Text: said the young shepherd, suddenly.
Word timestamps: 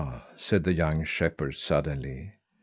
said 0.35 0.63
the 0.63 0.73
young 0.73 1.03
shepherd, 1.03 1.53
suddenly. 1.53 2.31